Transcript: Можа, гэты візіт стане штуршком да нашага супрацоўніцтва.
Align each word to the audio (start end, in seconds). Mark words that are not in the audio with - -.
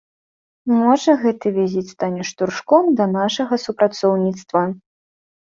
Можа, 0.77 1.11
гэты 1.23 1.47
візіт 1.57 1.87
стане 1.97 2.23
штуршком 2.31 2.89
да 3.01 3.05
нашага 3.19 3.61
супрацоўніцтва. 3.67 4.65